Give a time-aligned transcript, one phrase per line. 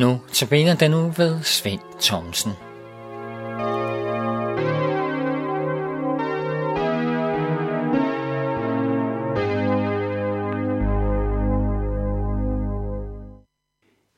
[0.00, 2.52] Nu tabiner den nu ved Svend Thomsen.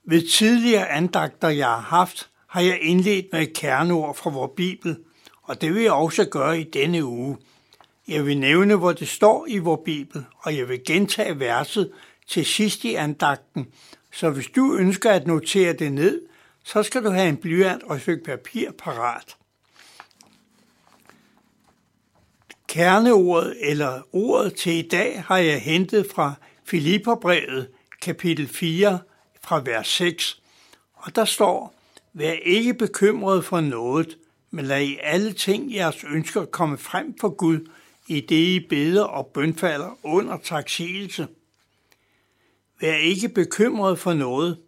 [0.09, 4.97] Ved tidligere andagter, jeg har haft, har jeg indledt med et kerneord fra vores Bibel,
[5.43, 7.37] og det vil jeg også gøre i denne uge.
[8.09, 11.93] Jeg vil nævne, hvor det står i vores Bibel, og jeg vil gentage verset
[12.29, 13.67] til sidst i andagten,
[14.13, 16.21] så hvis du ønsker at notere det ned,
[16.65, 19.37] så skal du have en blyant og et stykke papir parat.
[22.69, 26.35] Kerneordet eller ordet til i dag har jeg hentet fra
[26.65, 27.69] Filipperbrevet
[28.03, 28.99] kapitel 4
[29.45, 30.43] fra vers 6,
[30.95, 31.75] og der står,
[32.13, 34.19] Vær ikke bekymret for noget,
[34.51, 37.69] men lad i alle ting jeres ønsker komme frem for Gud,
[38.07, 41.27] i det I beder og bønfalder under taksigelse.
[42.83, 44.59] Vær ikke bekymret for noget.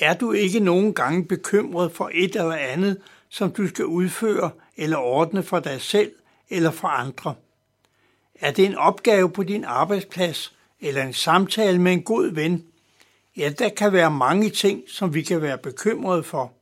[0.00, 4.96] Er du ikke nogen gange bekymret for et eller andet, som du skal udføre eller
[4.96, 6.12] ordne for dig selv
[6.50, 7.34] eller for andre?
[8.34, 12.64] Er det en opgave på din arbejdsplads eller en samtale med en god ven?
[13.36, 16.52] Ja, der kan være mange ting, som vi kan være bekymrede for.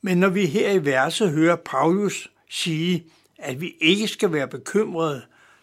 [0.00, 3.04] Men når vi her i verset hører Paulus sige,
[3.38, 5.22] at vi ikke skal være bekymrede,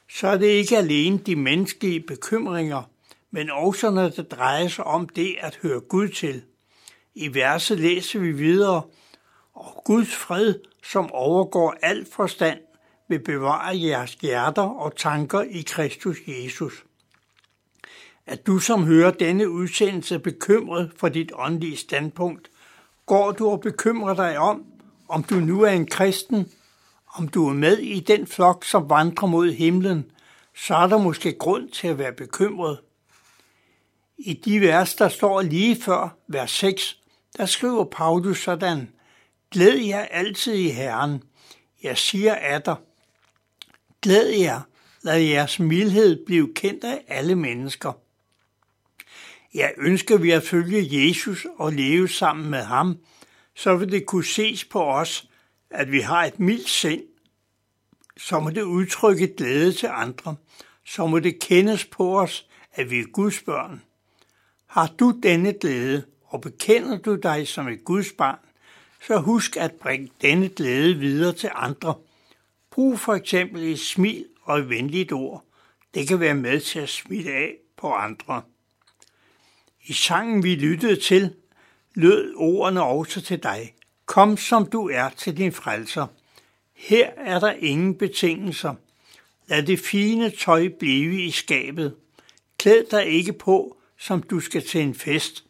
[0.09, 2.83] så er det ikke alene de menneskelige bekymringer,
[3.31, 6.41] men også når det drejer sig om det at høre Gud til.
[7.15, 8.81] I verset læser vi videre,
[9.53, 12.59] og Guds fred, som overgår al forstand,
[13.07, 16.73] vil bevare jeres hjerter og tanker i Kristus Jesus.
[18.25, 22.49] At du som hører denne udsendelse bekymret for dit åndelige standpunkt,
[23.05, 24.65] går du og bekymrer dig om,
[25.07, 26.51] om du nu er en kristen,
[27.13, 30.11] om du er med i den flok, som vandrer mod himlen,
[30.55, 32.79] så er der måske grund til at være bekymret.
[34.21, 36.99] I de vers, der står lige før vers 6,
[37.37, 38.89] der skriver Paulus sådan,
[39.51, 41.23] Glæd jer altid i Herren.
[41.83, 42.75] Jeg siger af dig.
[44.01, 44.61] Glæd jer,
[45.01, 47.93] lad jeres mildhed blive kendt af alle mennesker.
[49.53, 52.97] Jeg ønsker vi at følge Jesus og leve sammen med ham,
[53.55, 55.29] så vil det kunne ses på os,
[55.69, 57.03] at vi har et mildt sind.
[58.17, 60.35] Så må det udtrykke glæde til andre.
[60.85, 63.81] Så må det kendes på os, at vi er Guds børn.
[64.69, 68.39] Har du denne glæde, og bekender du dig som et Guds barn,
[69.07, 71.93] så husk at bringe denne glæde videre til andre.
[72.71, 75.43] Brug for eksempel et smil og et venligt ord.
[75.93, 78.41] Det kan være med til at smitte af på andre.
[79.85, 81.33] I sangen, vi lyttede til,
[81.95, 83.73] lød ordene også til dig.
[84.05, 86.07] Kom som du er til din frelser.
[86.73, 88.75] Her er der ingen betingelser.
[89.47, 91.95] Lad det fine tøj blive i skabet.
[92.57, 95.43] Klæd dig ikke på, som du skal til en fest.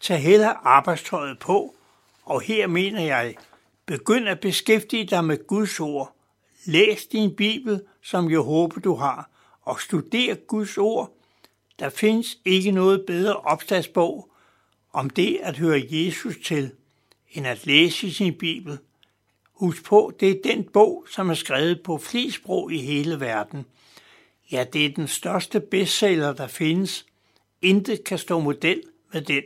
[0.00, 1.74] Tag heller arbejdstøjet på,
[2.22, 3.34] og her mener jeg,
[3.86, 6.14] begynd at beskæftige dig med Guds ord.
[6.64, 9.30] Læs din Bibel, som jeg håber du har,
[9.62, 11.14] og studer Guds ord.
[11.78, 14.30] Der findes ikke noget bedre opslagsbog
[14.92, 16.70] om det at høre Jesus til,
[17.30, 18.78] end at læse sin Bibel.
[19.52, 23.66] Husk på, det er den bog, som er skrevet på flest sprog i hele verden.
[24.52, 27.06] Ja, det er den største bestseller, der findes.
[27.62, 28.82] Intet kan stå model
[29.12, 29.42] med den.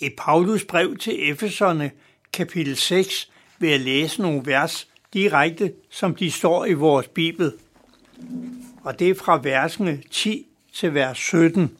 [0.00, 1.90] I Paulus brev til Efeserne,
[2.32, 7.52] kapitel 6, vil jeg læse nogle vers direkte, som de står i vores Bibel.
[8.82, 11.76] Og det er fra versene 10 til vers 17.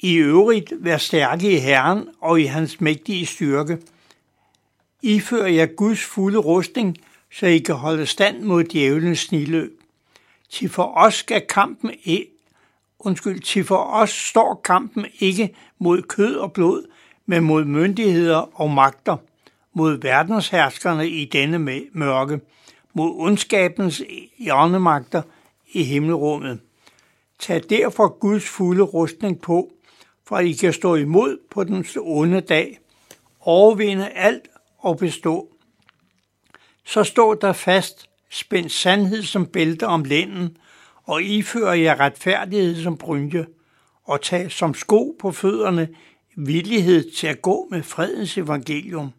[0.00, 3.78] I øvrigt vær stærke i Herren og i hans mægtige styrke.
[5.02, 6.96] I fører jer Guds fulde rustning,
[7.32, 9.80] så I kan holde stand mod djævelens sniløb.
[10.48, 11.90] Til for os skal kampen
[12.98, 16.86] undskyld, til for os står kampen ikke mod kød og blod,
[17.26, 19.16] men mod myndigheder og magter,
[19.72, 22.40] mod verdensherskerne i denne mørke,
[22.92, 24.02] mod ondskabens
[24.38, 25.22] hjørnemagter
[25.72, 26.60] i himmelrummet.
[27.38, 29.72] Tag derfor Guds fulde rustning på,
[30.26, 32.78] for at I kan stå imod på den onde dag,
[33.40, 35.48] overvinde alt og bestå.
[36.84, 40.56] Så stå der fast, spænd sandhed som bælte om lænden,
[41.08, 43.46] og ifører jer retfærdighed som brynje,
[44.04, 45.88] og tag som sko på fødderne
[46.36, 49.10] villighed til at gå med fredens evangelium.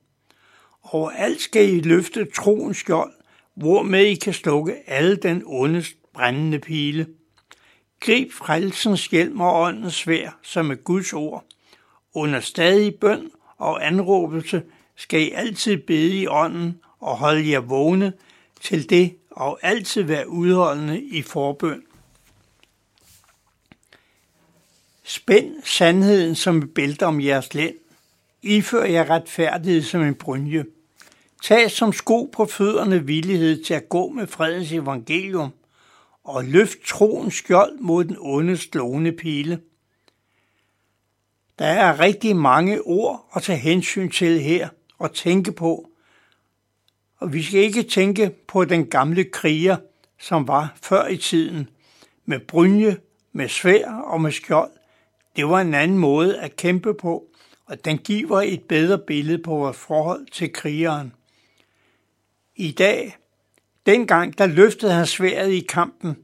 [0.83, 3.11] Overalt skal I løfte troens skjold,
[3.55, 7.07] hvormed I kan slukke alle den ondes brændende pile.
[7.99, 11.45] Grib frelsens hjelm og åndens svær, som er Guds ord.
[12.13, 14.63] Under stadig bøn og anråbelse
[14.95, 18.13] skal I altid bede i ånden og holde jer vågne
[18.61, 21.83] til det og altid være udholdende i forbøn.
[25.03, 27.75] Spænd sandheden som et bælte om jeres lænd.
[28.41, 30.65] Ifør jer retfærdighed som en brynje.
[31.43, 35.49] Tag som sko på fødderne villighed til at gå med fredens evangelium,
[36.23, 39.61] og løft troens skjold mod den onde slående pile.
[41.59, 45.88] Der er rigtig mange ord at tage hensyn til her og tænke på.
[47.19, 49.77] Og vi skal ikke tænke på den gamle kriger,
[50.19, 51.69] som var før i tiden,
[52.25, 52.97] med brynje,
[53.31, 54.71] med svær og med skjold.
[55.35, 57.23] Det var en anden måde at kæmpe på,
[57.65, 61.13] og den giver et bedre billede på vores forhold til krigeren.
[62.55, 63.17] I dag,
[63.85, 66.17] dengang der løftede han sværet i kampen.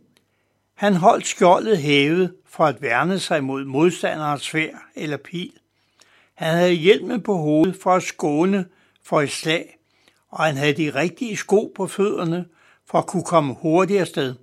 [0.74, 5.54] Han holdt skjoldet hævet for at værne sig mod modstanderens svær eller pil.
[6.36, 8.66] Han havde hjelmen på hovedet for at skåne
[9.04, 9.78] for et slag,
[10.36, 12.46] og han havde de rigtige sko på fødderne
[12.86, 14.36] for at kunne komme hurtigere sted.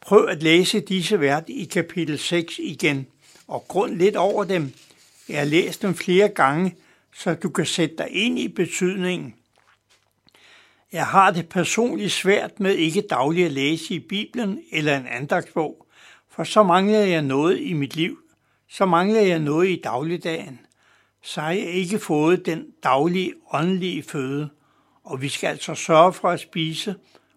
[0.00, 3.06] Prøv at læse disse værd i kapitel 6 igen,
[3.48, 4.72] og grund lidt over dem.
[5.28, 6.76] Jeg har læst dem flere gange,
[7.14, 9.34] så du kan sætte dig ind i betydningen.
[10.92, 15.86] Jeg har det personligt svært med ikke dagligt at læse i Bibelen eller en andagsbog,
[16.30, 18.18] for så mangler jeg noget i mit liv.
[18.68, 20.60] Så mangler jeg noget i dagligdagen.
[21.22, 24.50] Så har jeg ikke fået den daglige åndelige føde.
[25.04, 26.94] Og vi skal altså sørge for at spise,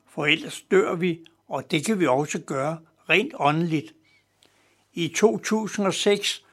[0.10, 2.80] for ellers dør vi, og det kan vi også gøre
[3.10, 3.94] rent åndeligt.
[4.94, 6.44] I 2006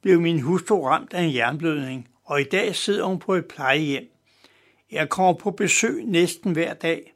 [0.00, 4.08] blev min hustru ramt af en jernblødning, og i dag sidder hun på et plejehjem.
[4.90, 7.14] Jeg kommer på besøg næsten hver dag,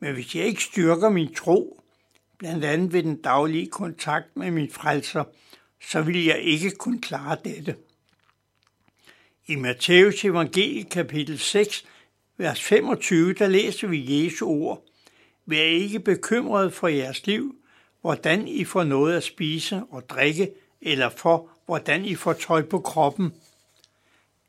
[0.00, 1.80] men hvis jeg ikke styrker min tro,
[2.38, 5.24] blandt andet ved den daglige kontakt med min frelser,
[5.90, 7.76] så vil jeg ikke kunne klare dette.
[9.46, 11.84] I Matteus evangelie kapitel 6,
[12.38, 14.84] vers 25, der læser vi Jesu ord.
[15.46, 17.54] Vær ikke bekymret for jeres liv,
[18.00, 20.50] hvordan I får noget at spise og drikke,
[20.82, 23.32] eller for, hvordan I får tøj på kroppen.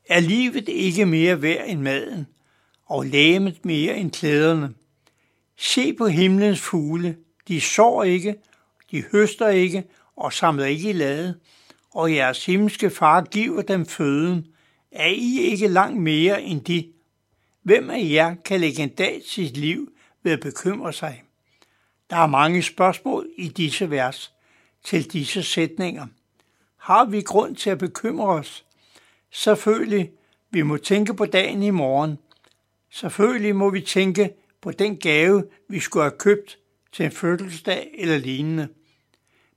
[0.09, 2.27] Er livet ikke mere værd end maden,
[2.85, 4.73] og lægemet mere end klæderne?
[5.57, 8.35] Se på himlens fugle, de sår ikke,
[8.91, 9.83] de høster ikke
[10.15, 11.39] og samler ikke i lade,
[11.93, 14.47] og jeres himmelske far giver dem føden.
[14.91, 16.91] Er I ikke langt mere end de?
[17.63, 19.91] Hvem af jer kan lægge en dag sit liv
[20.23, 21.23] ved at bekymre sig?
[22.09, 24.33] Der er mange spørgsmål i disse vers
[24.83, 26.07] til disse sætninger.
[26.77, 28.65] Har vi grund til at bekymre os?
[29.31, 30.11] Selvfølgelig,
[30.51, 32.17] vi må tænke på dagen i morgen.
[32.89, 36.57] Selvfølgelig må vi tænke på den gave, vi skulle have købt
[36.91, 38.67] til en fødselsdag eller lignende.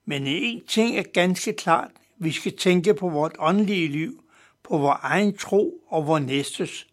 [0.05, 4.25] Men en ting er ganske klart, vi skal tænke på vort åndelige liv,
[4.63, 6.87] på vores egen tro og vores næstes.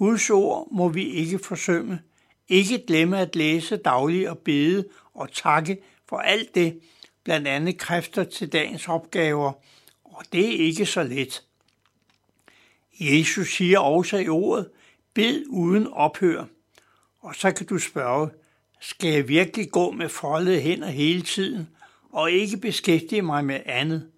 [0.00, 2.00] Guds ord må vi ikke forsømme.
[2.48, 6.80] Ikke glemme at læse dagligt og bede og takke for alt det,
[7.24, 9.52] blandt andet kræfter til dagens opgaver,
[10.04, 11.42] og det er ikke så let.
[13.00, 14.70] Jesus siger også i ordet,
[15.14, 16.44] bed uden ophør.
[17.20, 18.30] Og så kan du spørge,
[18.80, 21.68] skal jeg virkelig gå med foldede hænder hele tiden
[22.12, 24.10] og ikke beskæftige mig med andet?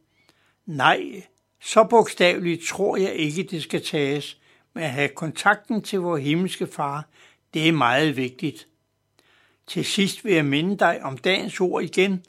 [0.66, 1.22] Nej,
[1.60, 4.38] så bogstaveligt tror jeg ikke, det skal tages,
[4.74, 7.08] men at have kontakten til vor himmelske far,
[7.54, 8.68] det er meget vigtigt.
[9.66, 12.24] Til sidst vil jeg minde dig om dagens ord igen.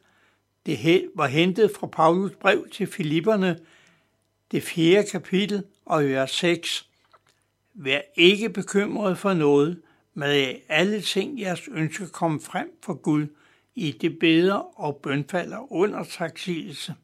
[0.66, 3.60] Det var hentet fra Paulus brev til Filipperne,
[4.52, 6.90] det fjerde kapitel og vers 6.
[7.74, 9.82] Vær ikke bekymret for noget,
[10.14, 13.28] med alle ting jeres ønsker komme frem for Gud
[13.76, 16.96] i det beder og bønfalder under taksigelse.